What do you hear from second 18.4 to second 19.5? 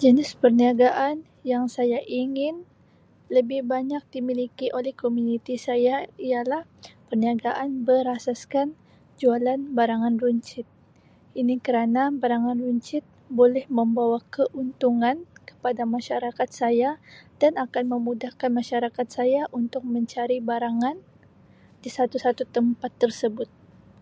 masyarakat saya